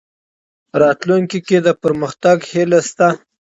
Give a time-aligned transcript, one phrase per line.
[0.81, 3.07] راتلونکې کې د پرمختګ هیله شته.